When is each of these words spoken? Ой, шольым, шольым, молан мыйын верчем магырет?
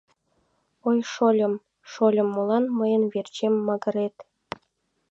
Ой, 0.89 0.99
шольым, 1.13 1.53
шольым, 1.91 2.27
молан 2.35 2.65
мыйын 2.77 3.03
верчем 3.13 3.53
магырет? 3.67 4.15